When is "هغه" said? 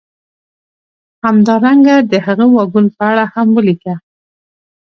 2.25-2.45